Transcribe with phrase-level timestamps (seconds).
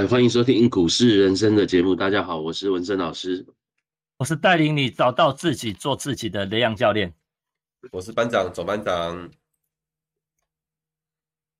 [0.00, 1.94] 嗨，欢迎收听股市人生的节目。
[1.94, 3.46] 大家好，我是文森老师，
[4.16, 7.12] 我是带领你找到自己、做自己的雷阳教练。
[7.92, 9.30] 我是班长，总班长。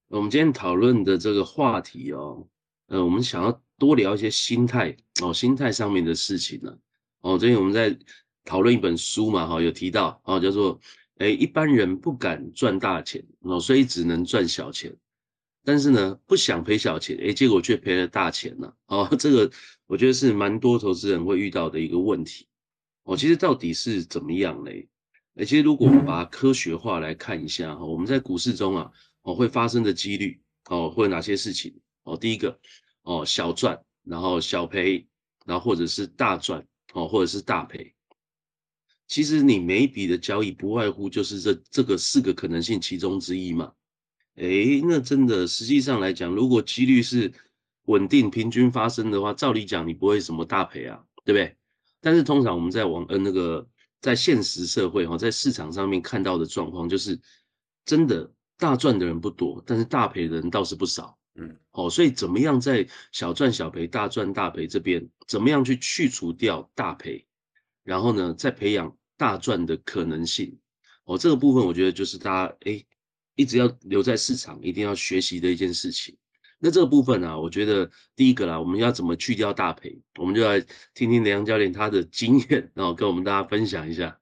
[0.09, 2.49] 我们今天讨论的这个话题哦，
[2.87, 6.75] 呃，我们想要多聊一些心态哦，心态上面的事情呢。
[7.21, 7.95] 哦，最近我们在
[8.47, 10.81] 讨论一本书嘛，哈，有提到哦，叫做
[11.19, 14.97] 哎，一般人不敢赚大钱哦，所以只能赚小钱。
[15.65, 18.73] 但是呢，不想赔小钱，哎，结果却赔了大钱呢。
[18.87, 19.51] 哦， 这个
[19.87, 22.47] 我觉得是蛮多投资人会遇到的一个问题。
[23.05, 24.89] 哦，其实到底是怎么样嘞？
[25.35, 28.91] 哎，其实如果我们把它科学化来看一下哈，我们在股市中啊，
[29.23, 31.75] 哦会发生的几率哦，会有哪些事情？
[32.05, 32.59] 哦，第一个
[33.03, 35.07] 哦小赚，然后小赔，
[35.45, 37.95] 然后或者是大赚，哦或者是大赔。
[39.07, 43.73] 其实你每一笔的交易不外乎就是这这个四个可能性其中之一嘛。
[44.41, 47.31] 哎，那真的，实际上来讲，如果几率是
[47.85, 51.55] 稳定平均发生的话，照理讲你不会什么大赔啊，对不对？
[52.01, 53.69] 但是通常我们在网呃那个
[54.01, 57.21] 在现实社会哈，在市场上面看到的状况就是，
[57.85, 61.19] 真的大赚的人不多，但是大赔的人倒是不少。
[61.35, 67.27] 嗯，哦，所以怎么样在小赚小赔、大赚大赔这边，怎么样去去除掉大赔，
[67.85, 70.59] 然后呢，再培养大赚的可能性？
[71.05, 72.83] 哦，这个部分我觉得就是大家哎。
[73.41, 76.15] 一直要留在市场，一定要学习的一件事情。
[76.59, 80.61] 那这个部分呢，我觉得第一个啦，我们要怎么去掉大赔，我们就来
[80.93, 84.21] 听听梁教练他的经验，然后跟我们大家分享一下。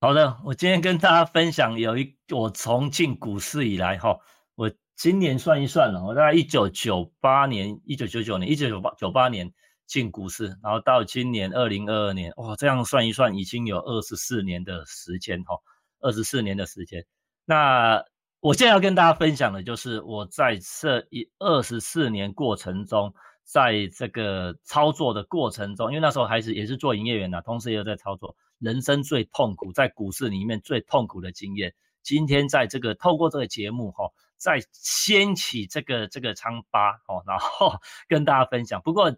[0.00, 4.18] 好的，我今天跟大家分享有一我从进股市以来哈，
[4.56, 9.54] 我今年算一算了，我大概一九九八年、一九九九年、一九九八九八年
[9.86, 15.54] 进股市，然后到今年二零二二年，哇，这样算一算已经有二十四年的时间哈，
[16.00, 17.06] 二十四年的时间。
[17.46, 18.04] 那
[18.40, 23.14] 我现在要跟大家分享的就是我在这一二十四年过程中，
[23.44, 31.74] 在这个操作的过程中，因为那时候还是也是做营业员的，同时也有在操作，人生最痛苦在股市里面最痛苦的经验。
[32.02, 38.80] 今天在这个透过这个节目哈，再掀起这个这个疮疤哦，然后 跟大家分享。
[38.82, 39.16] 不过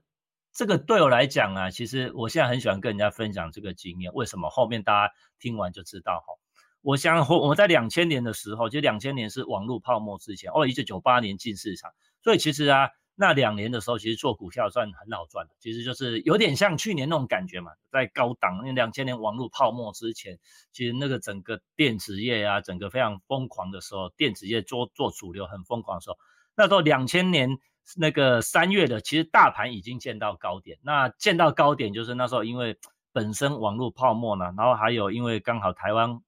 [0.52, 4.12] 这个对我来讲啊，其实我现在很喜欢跟人家分享这个经验。
[4.14, 4.48] 为什么？
[4.48, 6.34] 后面大家听完就知道哈。
[6.80, 11.90] 我想，我我在两千年的时候，就两千年是网络泡沫之前，哦，一九九八年进市场，
[12.22, 20.38] 所以其实啊，那两年的时候，其实做股票算很好赚的，其实就是有点像去年那种感觉嘛，在高档，因为两千年网络泡沫之前，
[20.72, 26.16] 其实那个整个电子业啊，整个非常疯狂的时候，电子业做做主流很疯狂的时候，
[26.54, 27.58] 那时候两千年
[27.96, 32.78] 那个三月的，其实大盘已经见到高点，那见到高点就是那时候因为
[33.12, 36.20] 本身网络泡沫呢，然后还有因为刚好台湾。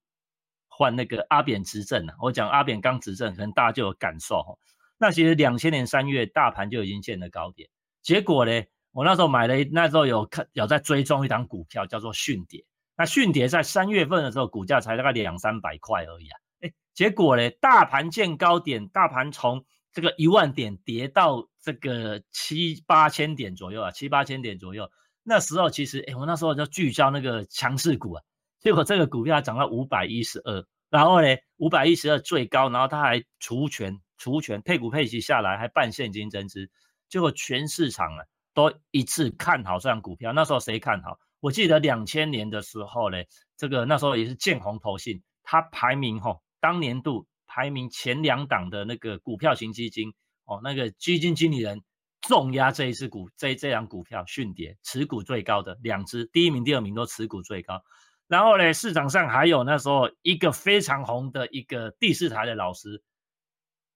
[0.81, 4.59] 换那个阿扁执政啊，我讲阿扁刚执政，可能大家就有感受。
[4.97, 7.69] 那其实两千年三月大盘就已经见了高点，
[8.01, 12.65] 结果呢，我那时候买了，那时候有看有在追踪一档股票叫做迅蝶。
[12.97, 24.91] 那迅蝶在三月份的时候股价才大概两三百块而已啊，哎，结果呢，大盘见高点，大盘从这个一万点跌到这个七八千点左右啊，七八千点左右。
[25.23, 28.23] 那时候其实，哎，我那时候就聚焦那个强势股啊。
[28.60, 36.71] 结果这个股票涨到五百一十二，然后呢，五百一十二最高，然后它还除权除权配股配息下来，还办现金增资，
[37.09, 40.32] 结果全市场啊都一致看好这张股票。
[40.32, 41.19] 那时候谁看好？
[41.41, 43.16] 我记得两千年的时候呢，
[43.56, 50.12] 这个那时候也是建宏投信，它排名吼，当年度排名前两档的那个股票型基金
[50.44, 51.81] 哦，那个基金经理人
[52.21, 57.82] 重压这一次股这这张股票迅跌，持股最高的两只，第一名、第二名都持股最高。
[58.31, 63.03] 然后呢，市场上还有那时候一个非常红的一个第四台的老师，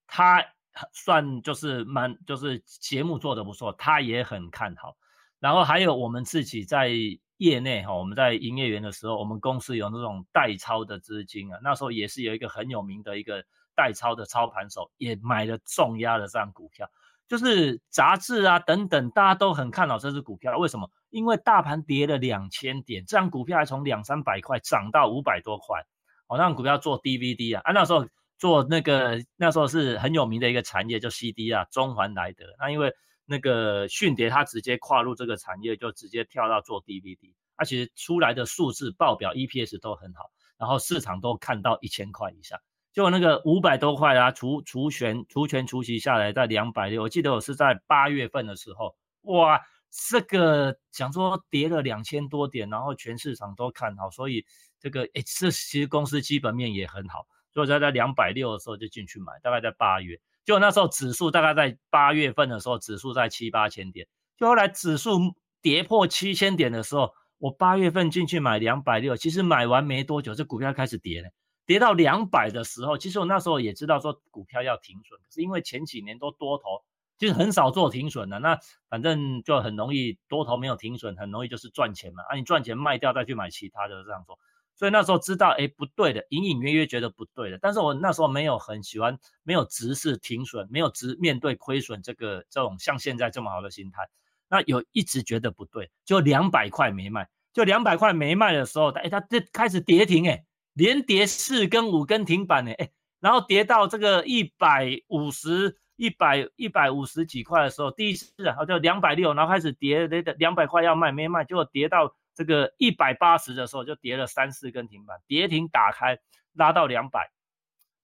[0.09, 0.45] 他
[0.93, 4.97] 算就是蛮就是节目做的不错，他也很看好。
[5.39, 6.91] 然后还有我们自己在
[7.37, 13.45] 业内哈，我们在营业员的时候，我们公司有那种代操的资金啊，那时候也是有一个很有名的一个
[13.77, 16.91] 代操的操盘手，也买了重压的这样股票。
[17.29, 20.59] 就是杂志啊等等，大家都很看好这只股票。
[20.59, 20.91] 为什么？
[21.15, 25.81] 因为大盘跌了两千点，这张股票还从两三百块涨到五百多块。
[26.27, 28.05] 哦，那股票做 DVD 啊，啊那时候
[28.37, 32.45] 做那个那时候是很有名的一个产业，叫 CD 啊，中环来德。
[32.59, 32.93] 那因为
[33.27, 37.33] 那个迅蝶，它直接跨入这个产业，就直接跳到做 DVD。
[37.55, 42.59] 而且出来的数字报表 EPS 都很好，然后市场都看到一千块以上。
[42.93, 49.61] 就那个五百多块啊，除除权除权除息下来在两百六，我记得我是在八月份的时候，哇，
[50.09, 54.45] 这个想说跌了两千多点，然后全市场都看好，所以
[54.81, 65.21] 这个诶，这其实公司基本面也很好，所以在在两百六的时候就进去买，大概在八月，就那时候指数大概在八月份的时候，指数在七八千点，就后来指数
[65.63, 71.31] 跌破七千点的时候，我八月份进去买两百六，其实买完没多久，这股票开始跌了，
[71.67, 76.83] 跌到两百的时候，其实我那时候也知道说股票要停损，可是因为前几年都多头，
[77.19, 78.59] 就是很少做停损的，那
[78.89, 84.39] 反正就很容易多头没有停损，很容易就是赚钱嘛，啊，你赚钱卖掉再去买其他的这样做。
[84.77, 87.59] 所以那时候知道，哎，不对的，隐隐约约觉得不对的。
[87.63, 94.09] 但是我那时候没有很喜欢，没有直视停损，没有直面对亏损这个这种像现在这么好的心态。
[94.49, 102.91] 那有一直觉得不对，就两百块没卖，就两百块没卖的时候，哎，它这开始跌停，哎，连跌四根五根停板，哎，
[103.21, 112.15] 然后跌到这个一百五十、一百一百五十几块的时候，第一次啊，就两百六，然后开始跌，跌的两百块要卖没卖，结果跌到。
[112.37, 116.19] 这个一百八十的时候就跌了三四根停板，跌停打开
[116.53, 117.31] 拉到两百，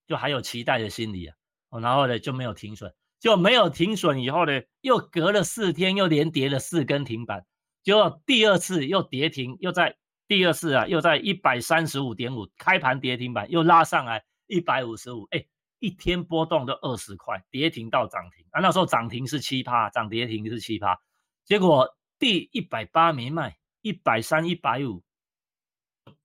[0.07, 1.37] 就还有期待的心理啊，
[1.83, 7.45] 然后呢就没有停损，就没有停损以后呢，又隔了四天又连跌了四根停板，
[7.83, 9.97] 结果第二次又跌停，又在
[10.29, 15.45] 第二次啊又在一百三十五点五开盘跌停板又拉上来一百五十五，哎，
[15.81, 21.01] 一天波动就二十块，跌停到涨停啊，那时候涨停是七趴，涨跌停是七趴，
[21.45, 23.57] 结果第一百八没卖。
[23.83, 25.03] 一百三、一百五，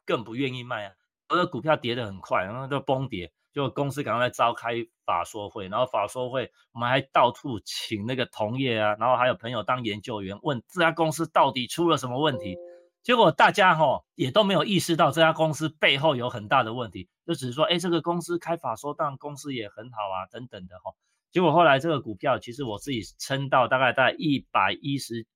[0.06, 0.94] 更不愿意卖啊！
[1.30, 12.58] 我的股票跌得很快，然后就崩跌，就公司赶快召开法说会，然后法说会我们还到处请那个同业啊，然后还有朋友当研究员，问这家公司到底出了什么问题。
[13.06, 20.92] 结果大家哈也都没有意识到这家公司背后有很大的问题，就只是说，哎，这个公司开法说，当公司也很好啊，等等的哈。
[21.32, 25.28] 结果后来这个股票，其实我自己撑到大概在一百一十。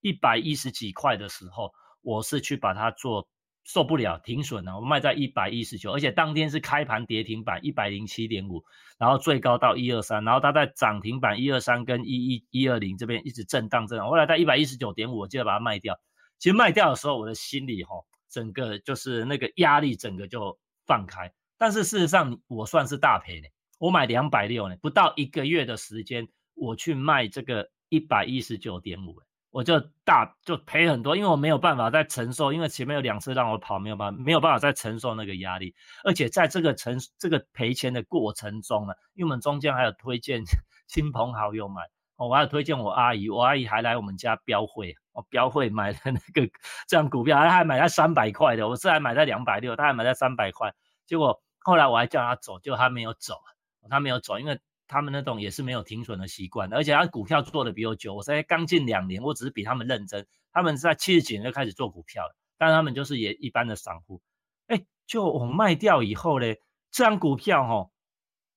[0.00, 3.28] 一百一十几块的时候，我是去把它做
[3.62, 8.64] 受不了停损了，我卖在一百一十九，而且当天是开盘跌停板一百零七点五，
[8.98, 15.96] 然后最高到一二三，然后它在涨停板一二三跟一一一二零这边一直震荡震荡，后来在一百一十九点五，我记得把它卖掉。
[16.42, 17.94] 其实卖掉的时候，我的心里哈，
[18.28, 21.32] 整个就是那个压力整个就放开。
[21.56, 23.48] 但是事实上，我算是大赔的，
[23.78, 29.16] 我买两百六呢，不到一个月的时间，我去卖这个一百一十九点五。
[29.52, 35.72] 我就大就赔很多，因为我没有办法再承受，因为前面有两次让我跑，没有办法没有办法再承受那个压力，
[36.02, 40.42] 而且在这个承这个赔钱的过程中呢，因为我们中间还有推荐
[40.88, 41.82] 亲朋好友买，
[42.16, 46.50] 我还有推荐我阿姨，我阿姨还来我们家标会，哦，标会买的那个
[46.86, 50.74] 这样股票，他还买在三百块的，我是还买在两百六，他还买在三百块，
[51.06, 53.40] 结果后来我还叫他走，结果她没有走，
[53.88, 54.60] 他没有走，因为。
[54.88, 60.26] 他们那种也是没有停损的习惯，而且他股票做的比我久，我才刚进两年，我只是比他们认真。
[60.52, 64.20] 他们在七十几年就开始做股票了，但他们就是也一般的散户。
[64.66, 66.60] 哎，就我卖掉以后嘞，
[66.90, 67.90] 这张股票哈，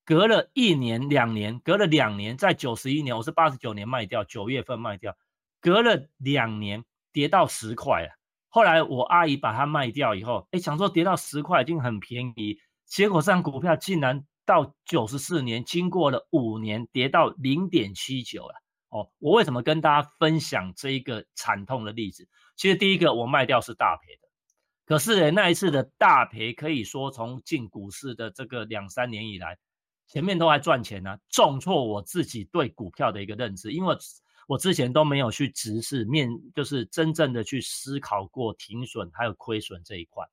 [0.04, 5.16] 隔了一年两年，隔了两年，在九十一年，我是八十九年卖掉，九月份卖掉，
[5.66, 8.10] 隔了两年跌到十块了。
[8.48, 14.24] 后来我阿姨把它卖掉以后，哎，想说跌到十块已经很便宜，结果这股票竟然。
[14.46, 18.54] 到九十四年，经过了五年，跌到零点七九了。
[18.90, 22.28] 哦，我为什么跟大家分享这一个惨痛的例子？
[22.54, 24.28] 其实第一个我卖掉是大赔的，
[24.84, 29.58] 可是那一次的大赔，可以说从进股市的这个两三年以来，
[30.06, 33.96] 前面都还赚钱呢，重挫我自己对股票的一个认知，因为
[34.46, 40.24] 我之前都没有去直视面，就是真正的去思考过停损还有亏损这一块。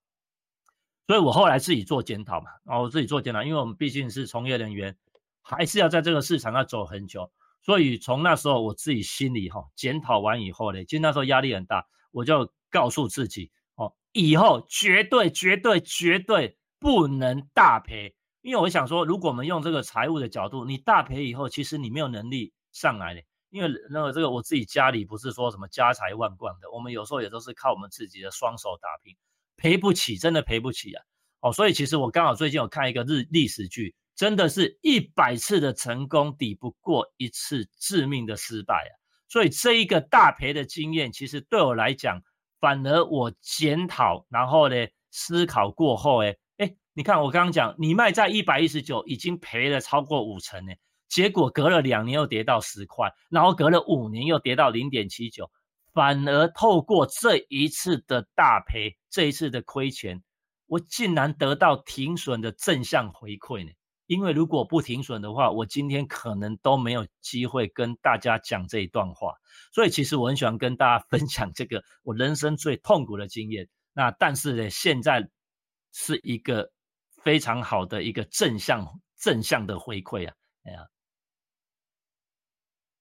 [1.06, 4.96] 所以我后来自己做检讨嘛，然后我自己做检讨，因为我们毕竟是从业人员，
[5.42, 7.32] 还是要在这个市场要走很久。
[7.62, 23.22] 所以从那时候我自己心里哈检讨完以后呢，其实那时候压力很大，我就告诉自己哦，以后绝对绝对绝对不能大赔，因为我想说，如果我们用这个财务的角度，你大赔以后，其实你没有能力上来的，
[23.54, 29.16] 因为那个这个我自己家里不是说什么家财万贯的，我们有时候也都是靠我们自己的双手打拼。
[29.56, 31.04] 赔不起，真的赔不起啊！
[31.42, 38.94] 哦，所以其实我刚好最近有看一个日历史剧，真的是一百次的成功抵不过一次致命的失败啊！
[39.30, 42.24] 所以这一个大赔的经验，其实对我来讲，
[42.60, 44.76] 反而我检讨，然后呢
[45.12, 50.74] 思考过后，哎哎，你看我刚刚讲，你卖在一百一十九，已经赔了超过五成呢，
[51.10, 55.52] 结果隔了两年又跌到十块，然后隔了五年又跌到零点七九。
[55.94, 60.24] 反而透过这一次的大赔，这一次的亏钱，
[60.66, 63.72] 我竟然得到停损的正向回馈呢？
[64.08, 69.36] 因为如果不停损的话，我今天可能都没有机会跟大家讲这一段话。
[69.72, 73.70] 所以其实我很喜欢跟大家 分享这个我人生最痛苦的经验。
[73.94, 75.30] 那但是呢，现在
[75.94, 76.72] 是一个
[77.24, 80.34] 非常好的一个正向正向的回馈啊！
[80.64, 80.88] 哎呀，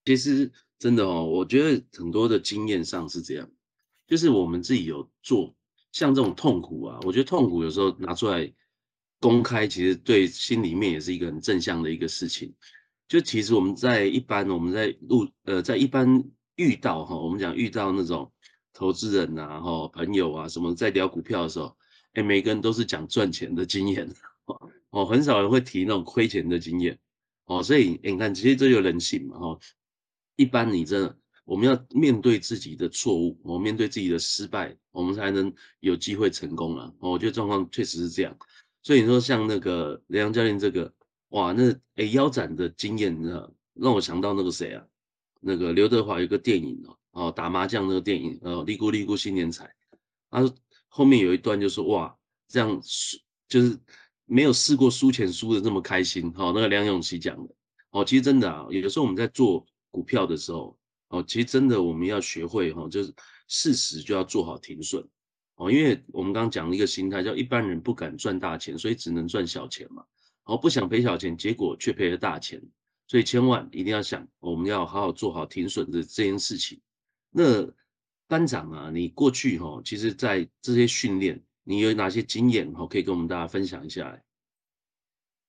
[0.04, 3.49] 其实真的哦，我觉得很多的经验上是这样，
[4.06, 5.54] 就是我们自己有做，
[5.92, 8.52] 像这种痛苦啊，我觉得痛苦有时候拿出来
[9.21, 12.52] 公开，其实对心里面也是一个很正向的一个事情。
[13.06, 16.25] 就其实我们在一般我们在路呃在一般
[16.56, 18.32] 遇到哈，我们讲遇到那种
[18.73, 21.76] 投资人呐哈朋友啊什么在聊股票的时候，
[22.14, 24.11] 哎每个人都是讲赚钱的经验
[24.90, 26.99] 哦，很少人会提那种亏钱的经验
[27.44, 29.59] 哦，所以你看其实这就人性嘛哈。
[30.42, 36.92] 一般你真的我们要面对自己的错误，我面对自己的失败，我们才能有机会成功啊。
[36.99, 38.37] 我觉得状况确实是这样，
[38.82, 40.92] 所以你说像那个雷洋教练这个。
[41.32, 44.84] 哇，那诶腰斩的经验你知道，让我想到那个谁啊，
[45.40, 49.75] 那个刘德华有个电影哦，哦打麻将那个电影，呃，利咕利咕新年彩，
[50.28, 50.54] 他
[50.88, 52.14] 后面有一段就说哇，
[52.49, 53.16] 这样输
[53.49, 53.78] 就是
[54.26, 57.54] 没有试过输钱输的这么开心，哦，那个梁咏琪讲的，
[57.92, 60.76] 哦，其实真的啊，有的时候我们在做股票的时候，
[61.11, 63.14] 哦，其实真的我们要学会哈，就是
[63.46, 65.06] 适时就要做好停损，
[65.54, 70.04] 哦，因为我们刚刚讲了一个心态，叫一般人不敢赚大钱，所以只能赚小钱嘛。
[70.44, 72.61] 然后不想赔小钱，结果却赔了大钱，
[73.06, 76.80] 所以千万一定要想，我们要好好做好停损的这件事情。
[77.30, 77.64] 那
[78.26, 84.20] 班长啊，你过去哈，其实在这些训练，你有哪些经验哈，可以跟我们大家分享一下？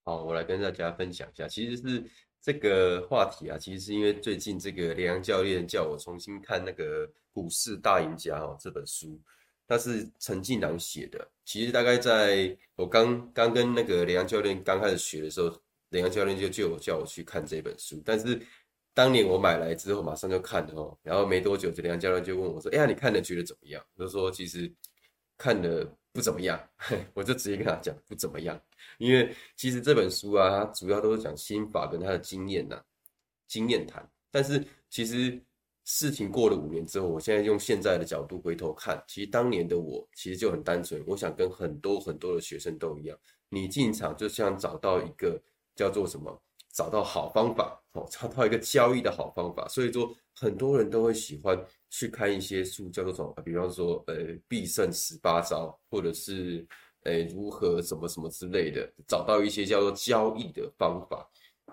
[0.03, 2.03] 好，我来跟大家分享一下，其实是
[2.43, 9.17] 这个话题啊，其实是因为最近这个梁教练叫我重新看那个《股市大赢家》哦这本书。
[9.65, 11.25] 他是陈近南写的。
[11.45, 15.57] 其实大概在我刚刚跟那个梁教练刚开始学的时候，
[15.91, 18.01] 梁教练就就有叫我去看这本书。
[18.03, 18.37] 但是
[18.93, 20.97] 当年我买来之后，马上就看了哦。
[21.01, 24.69] 然后没多久，这雷洋教练就问我说：“哎呀，你看了觉得怎么样？”我就说：“其实
[25.37, 26.57] 看的不怎么样。
[27.13, 28.57] ”我就直接跟他讲不怎么样，
[28.99, 32.81] 因为其实这本书啊，它主要都是讲心法跟他的经验呐，
[33.47, 34.09] 经验谈。
[34.31, 35.41] 但是其实。
[35.85, 41.03] 事情过了五年之后，我现在用现在的角度回头看，其实当年的我其实就很单纯。
[41.05, 43.17] 我想跟很多很多的学生都一样，
[43.49, 45.37] 你进场就像找到一个
[45.75, 46.41] 叫做什么，
[46.71, 49.67] 找到好方法哦，找到一个交易的好方法。
[49.67, 51.59] 所以说，很多人都会喜欢
[51.89, 54.15] 去看一些书，叫做什么，比方说呃
[54.47, 56.65] 必胜十八招，或者是
[57.03, 61.29] 呃如何什么什么之类的，找到一些叫做交易的方法。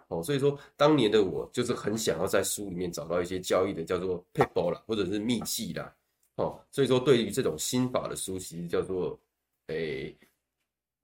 [0.08, 5.94] 哦，所以说当年的我就是很想要在书里面找到一些交易的叫做 paper 啦，或者是秘籍啦。
[6.36, 9.18] 哦，所以说对于这种心法的书，其实叫做，
[9.66, 10.16] 诶，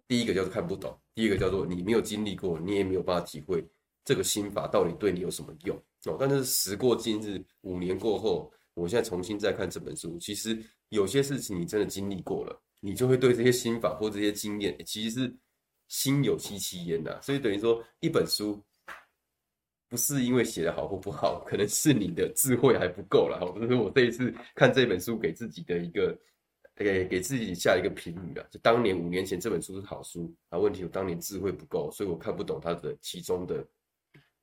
[0.08, 3.64] 第一个叫做看不懂，第一个叫做你没有经历过，你也没有办法体会
[4.04, 5.80] 这个心法到底对你有什么用。
[6.20, 15.36] 但是时过今日，五年过后，我现在重新再看这本书，其实有些事情你真的经历过了，你就会对这些心法或这些经验，其实是
[15.88, 17.18] 心有戚戚焉呐。
[17.22, 18.62] 所以等于说一本书。
[19.88, 23.38] 不是因为写的好或不好，可能是你的智慧还不够了。
[23.60, 26.18] 这是我这一次看这本书给自己的一个，
[26.75, 28.44] 给给自己下一个评语了。
[28.50, 33.64] 就当年五年前这本书是好书啊，问题我当年智慧不够，所以我看不懂它的其中的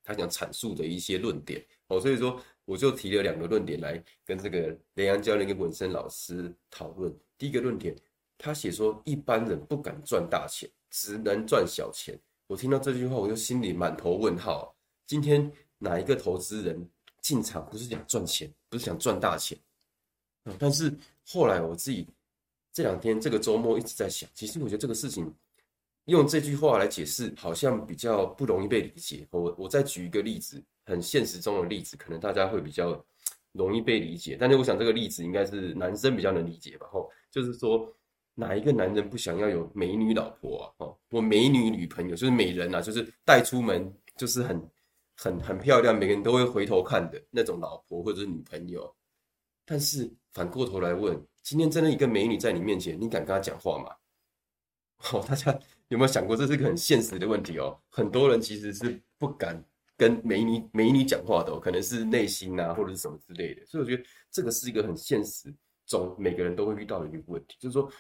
[0.04, 2.00] 他想阐述的一些论点哦。
[2.00, 7.14] 所以说我就提了两个论点来跟这个雷阳教练跟文森老师讨论。
[7.38, 7.96] 第一个论点，
[8.38, 12.20] 他写说一般人不敢赚大钱，只能赚小钱。
[12.48, 14.76] 我听到这句话，我就心里满头问号。
[15.06, 16.90] 今天哪一个投资人
[17.22, 19.58] 进场不是想赚钱，不是想赚大钱
[20.60, 20.94] 但是
[21.26, 22.08] 后来我自己
[22.72, 25.34] 这两天这个周末一直在想，其实我觉得这个事情
[26.06, 29.28] 用这句话来解释，好像比较不容易被理解。
[29.32, 33.04] 我我再举一个例子，很现实中的例子，可能大家会比较
[33.52, 34.38] 容易被理解。
[34.40, 36.88] 但是我想这个例子应该是男生比较能理解吧？
[36.92, 37.92] 吼，就是说
[38.36, 40.86] 哪一个男人不想要有美女老婆啊？
[40.86, 44.70] 哦，我美女女朋友就是美人啊，就是带出门就是很。
[45.16, 48.92] 很很漂亮，每个人都会回头看的那种老婆或者是女朋友。
[49.64, 53.96] 但是反过头来问，今天真的一个美女在你面前，你敢跟她讲话吗？
[55.12, 55.52] 哦，大家
[55.90, 57.78] 有没有想过，这是个很现实的问题哦。
[57.90, 59.62] 很多人其实是不敢
[59.98, 63.66] 跟美女美女讲话的，可能是内心啊，或者是什么之类的。
[63.66, 65.54] 所以我觉得这个是一个很现实
[65.86, 67.92] 中每个人都会遇到的一个问题，就是说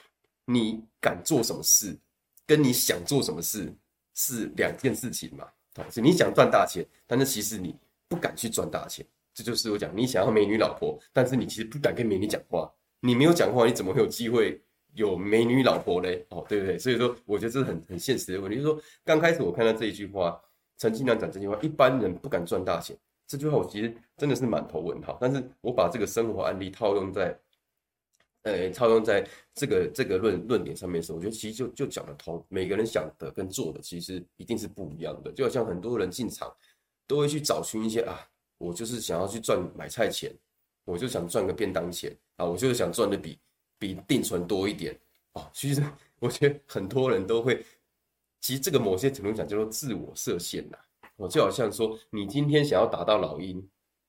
[0.46, 1.98] 你敢做什么事，
[2.48, 3.74] 跟你想做什么事
[4.14, 5.46] 是两件事情嘛。
[5.90, 7.76] 是你想赚大钱，但是其实你
[8.08, 12.72] 不敢去赚大钱，这就是我讲你想要美女老婆，但是你其实不敢跟美女讲话。
[13.00, 14.62] 你没有讲话，你怎么会有机会
[14.94, 16.26] 有美女老婆嘞？
[16.30, 16.78] 哦，对不对？
[16.78, 18.58] 所以说，我觉得这是很很现实的问题。
[18.58, 20.42] 就是说，刚开始我看到这一句话，
[20.78, 22.98] 陈经常讲这句话，一般人不敢赚大钱，
[23.28, 25.18] 这句话我其实真的是满头问号。
[25.20, 27.38] 但是我把这个生活案例套用在。
[28.46, 32.46] 呃，套用在这个这个论论点上面的时候，我觉得其实就就讲得通。
[32.50, 35.32] 每个人想的跟做的其实一定是不一样的。
[35.32, 36.54] 就好像很多人进场
[37.08, 38.20] 都会去找寻一些啊
[38.58, 40.30] 我就是想要去赚买菜钱，
[40.84, 43.40] 我就想赚个便当钱啊，我就是想赚的比
[43.84, 44.98] 比定存多一点
[45.34, 45.50] 哦。
[45.54, 45.84] 其实
[46.20, 47.62] 我觉得很多人都会，
[48.40, 50.78] 其实这个某些程度讲叫做自我设限呐。
[51.18, 53.62] 我就好像说，你今天想要达到老鹰，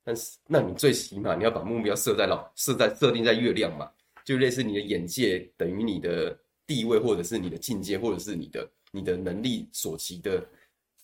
[0.05, 3.91] 但是那你最起码你要把目标设在老设在设定在月亮嘛，
[4.25, 10.47] 就类似你的眼界等于你的地位，或者是你的境界，或者是你的你的能力所及的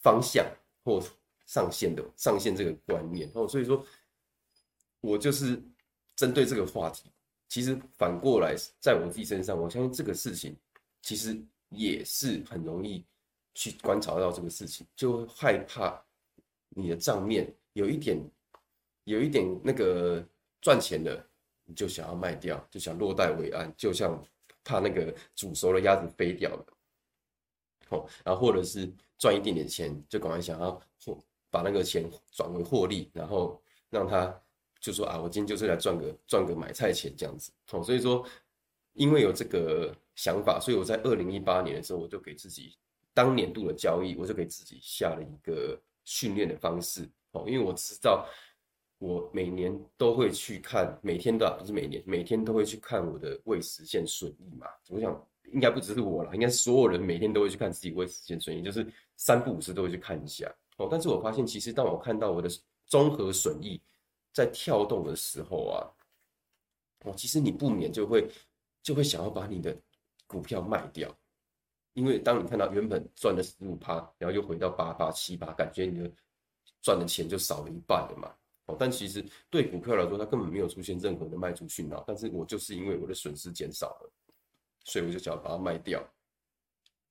[0.00, 0.46] 方向
[0.84, 1.02] 或
[1.44, 3.48] 上限的上限这个观念哦。
[3.48, 3.84] 所以说，
[5.00, 5.60] 我就是
[6.14, 7.10] 针对这个话题，
[7.50, 10.56] 其实反过来在我自己身上，我相信这个事情
[11.02, 11.38] 其实
[11.68, 13.04] 也是很容易。
[13.52, 16.00] 去观察到这个事情，就害怕
[16.68, 18.16] 你的账面有一点
[19.04, 20.24] 有一点那个
[20.62, 21.28] 赚钱的，
[21.64, 24.24] 你就想要卖掉，就想落袋为安，就像
[24.62, 26.66] 怕那个煮熟的鸭子飞掉了，
[27.88, 30.80] 哦，然后或者是赚一点点钱，就赶快想要
[31.50, 34.40] 把那个钱转为获利，然后让他
[34.80, 38.26] 就说啊，我今天就是来赚个赚个买菜钱这样子，哦，所以说
[38.94, 42.76] 因为有这个想法，所以我在二零一八年的时候，我就给自己。
[43.12, 48.24] 当年度的交易，我就给自己下了一个训练的方式哦，因为我知道
[48.98, 54.68] 我每年都会去看，每天的不是每年，每天都会去看我的未实现损益嘛。
[54.88, 60.86] 我想应该不只是我了，应该所有人每天都会去看自己未实现损益，就是三不五时都会去看一下哦。
[60.88, 62.48] 但是我发现，其实当我看到我的
[62.86, 63.80] 综合损益
[64.32, 65.86] 在跳动的时候啊，
[67.04, 68.30] 哦，其实你不免就会
[68.82, 69.76] 就会想要把你的
[70.26, 71.14] 股票卖掉。
[71.94, 76.10] 因为当你看到原本赚了十五趴，然后又回到八八七八，感觉你的
[76.80, 78.32] 赚的钱就少了一半了嘛。
[78.66, 82.04] 哦，但其实对股票来说，它根本没有出现任何的卖出讯号。
[82.06, 84.12] 但是我就是因为我的损失减少了，
[84.84, 86.00] 所以我就想要把它卖掉。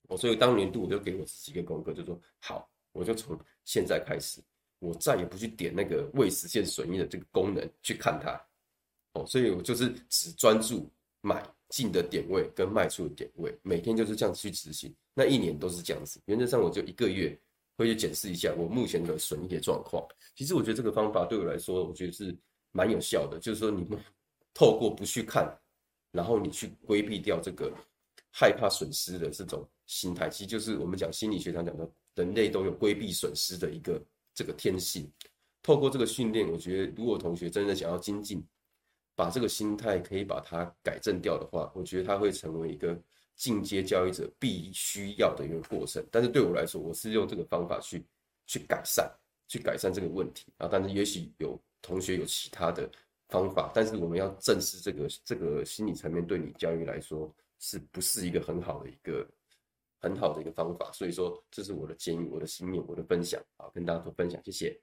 [0.07, 4.41] 哦，所以当年度我就给我自己一个功课，就说好，我就从现在开始，
[4.79, 8.31] 我再也不去点那个未实现损益的这个功能去看它。
[9.13, 10.89] 哦，所以我就是只专注
[11.21, 11.43] 买。
[11.69, 16.19] 进的点位跟卖出的点位，每天就是这样去执行，那一年都是这样子。
[16.25, 17.39] 原则上，我就一个月
[17.77, 20.03] 会去检视一下我目前的损益的状况。
[20.33, 22.35] 其实我觉得这个方法对我来说，我觉得是
[22.71, 23.37] 蛮有效的。
[23.37, 23.99] 就是说，你们
[24.51, 25.55] 透过不去看，
[26.11, 27.71] 然后你去规避掉这个
[28.31, 34.01] 害怕损失的这种心态，其实就是我们讲心理学上讲的，人类都有规避损失的一个
[34.33, 35.11] 这个天性。
[35.61, 38.45] 透过这个训练，我觉得如果同学真的想要精进。
[39.15, 42.97] 把这个心态可以把它改正掉的话，我觉得它会成为一个
[43.35, 46.01] 进阶交易者必须要的一个过程。
[46.09, 48.01] 但是对我来说，我是用这个方法去
[48.47, 49.11] 去改善，
[49.49, 50.69] 去改善这个问题啊。
[50.71, 52.89] 但是也许有同学有其他的
[53.27, 59.29] 方法，但是我们要正视这个这个心理层面对你交易来说是不是一个很好的一个
[59.99, 60.91] 很好的一个方法？
[60.91, 64.81] 所以说，这是我的建议，我的心念，我的分享啊，跟大家做分享，谢谢。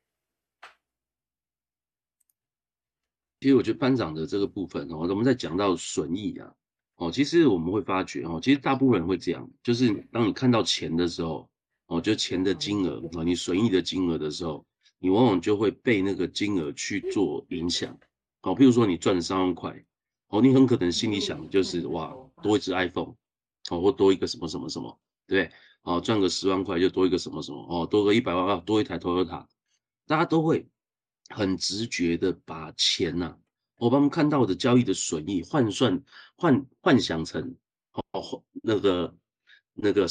[3.41, 6.55] 其实我觉得班长的这个部分哦，我们在讲到损益啊，
[6.97, 11.49] 哦，其实我们会发觉哦，其实大部分人会这样，就是当你看到钱的时候，
[11.87, 14.65] 哦，就钱的金额啊，你损益的金额的时候，
[14.99, 17.97] 你往往就会被那个金额去做影响。
[18.43, 19.85] 哦，譬如说你赚了三万块，
[20.29, 23.15] 哦，你很可能心里想的就是哇，多一只 iPhone，
[23.71, 25.51] 哦，或多一个什么什么什么，对？
[25.83, 29.47] 哦，赚个十万块就多一个什么什么，哦，多个一百万啊，多一台 Toyota，
[30.07, 30.69] 大家都会。
[31.29, 33.37] 很直觉的把钱呐，
[33.79, 36.01] 我们看到的交易的损益换算
[36.37, 37.57] 幻幻想成
[38.13, 39.13] 哦那个
[39.75, 40.07] 那个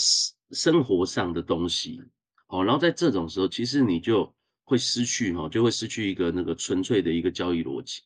[0.51, 2.03] 生活上的东西，
[2.47, 8.01] 好，然后在这种时候，其实你就会失去哈，就会失去一个那个纯粹的一个交易逻辑，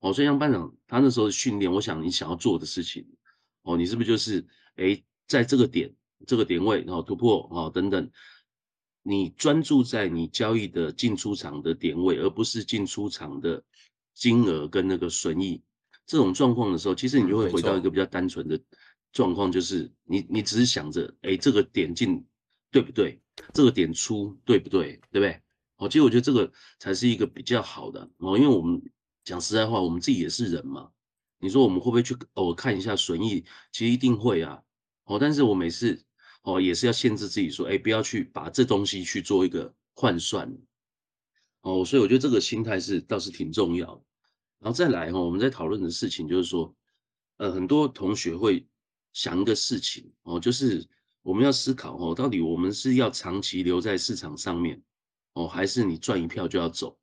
[0.00, 3.06] 哦，所以像班长他那时候训练，我想你想要做的事情，
[3.60, 4.46] 哦，你是不是就是
[4.76, 5.94] 哎在这个点
[6.26, 8.10] 这个点位然后突破哦等等。
[9.06, 13.62] 你专注在你交易的进出场的点位，而不是进出场的
[14.14, 15.62] 金额跟那个损益
[16.06, 18.58] 这种状况的时候，其实你就会回到一个比较单纯的
[19.12, 22.24] 状况，就是你你只是想着，哎，这个点进
[22.70, 23.20] 对不对？
[23.52, 24.98] 这个点出对不对？
[25.12, 25.38] 对不对？
[25.76, 28.80] 哦，其实我觉得这个才是一个比较好的哦，因为我们
[29.22, 30.88] 讲实在话，我们自己也是人嘛。
[31.40, 33.44] 你说我们会不会去偶尔看一下损益？
[33.70, 34.62] 其实一定会啊。
[35.04, 36.03] 哦，但是我每次。
[36.44, 40.56] 哦，也是要限制自己说，哎，不要去把这东西去做一个换算。
[41.62, 44.02] 哦，所以我觉得这个心态是倒是挺重要的。
[44.60, 46.74] 然后再来哈，我们在讨论的事情就是说，
[47.38, 48.66] 呃，很多同学会
[49.12, 50.86] 想一个事情哦，就是
[51.22, 54.82] 我们要思考哦，到底我们是要长期留在市场上面
[55.32, 56.98] 哦，还是你赚一票就要走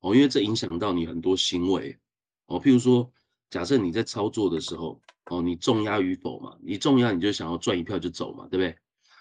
[0.00, 0.14] 哦？
[0.14, 1.98] 因为这影响到你很多行为
[2.46, 3.12] 哦，譬如说，
[3.50, 5.00] 假设你在操作的时候。
[5.30, 6.56] 哦，你重压与否嘛？
[6.62, 8.74] 你重压你就想要赚一票就走嘛，对不对？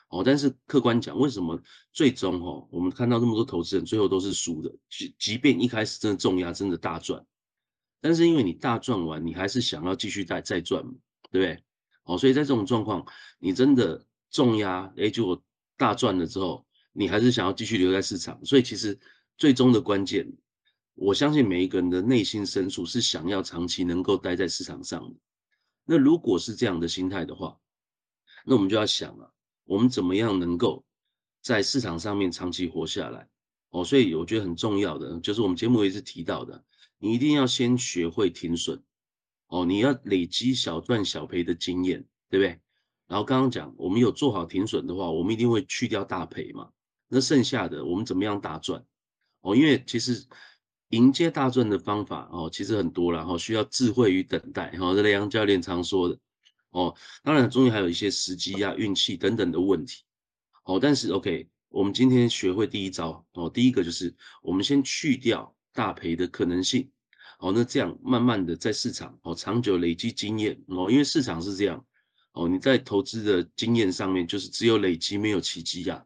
[0.07, 1.61] 哦，但是客观讲，为什么
[1.91, 4.73] 最终哦，我们看到那么多投资人最后都是输的？
[4.89, 7.25] 即即便一开始真的重压真的大赚，
[7.99, 10.81] 但是因为你大赚完，你还是想要继续再再赚，
[11.29, 11.61] 对不对？
[12.05, 13.05] 哦，所以在这种状况，
[13.37, 15.43] 你真的重压，哎，就
[15.75, 18.39] 大赚了之后，你还是想要继续留在市场。
[18.45, 18.97] 所以其实
[19.37, 20.25] 最终的关键，
[20.99, 25.15] 我相信每一个人的内心深处是想要长期能够待在市场上的。
[25.85, 27.59] 那如果是这样的心态的话，
[28.43, 29.31] 那我们就要想了。
[29.65, 30.83] 我们怎么样能够
[31.41, 33.29] 在市场上面长期活下来？
[33.69, 36.65] 哦，所以我觉得很重要的就是我们节目一直提到的，
[36.97, 38.81] 你一定要先学会停损，
[39.47, 42.59] 哦，你要累积小赚小赔的经验，对不对？
[43.07, 46.71] 然后刚刚讲，我们有做好停损的话，我们一定会去掉大赔嘛。
[47.07, 48.83] 那剩下的我们怎么样大赚？
[49.41, 50.25] 哦，因为其实
[50.89, 56.17] 迎接大赚的方法哦，其实很多了，哦，需要智慧与等待，哈，这雷阳教练常说的。
[56.71, 60.03] 哦，当然，中间还有一些时机啊、运气等等的问题。
[60.65, 66.89] 哦，但是 OK，我们今天学会第一招哦，第一个就是我们先去掉大赔的可能性。
[67.39, 71.85] 哦，那这样慢慢的在市场哦长久累积经验哦，因为市场是这样
[72.33, 76.05] 哦，你在投资的经验上面就是只有累积没有奇迹呀。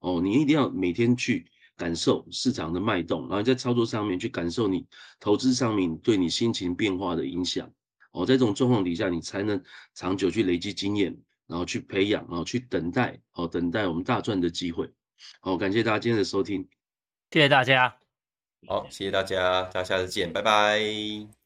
[0.00, 4.86] 哦，你一定要每天去感受市场的脉动，然后在操作上面去感受你
[5.18, 7.70] 投资上面对你心情变化的影响。
[8.12, 9.62] 哦，在这种状况底下，你才能
[9.94, 14.90] 长久去累积经验，然后去培养，然后去等待，哦，等待我们大赚的机会。
[15.40, 16.68] 好，感谢大家今天的收听，
[17.30, 17.96] 谢谢大家。
[18.66, 21.41] 好，谢谢大家，大家下次见，拜拜。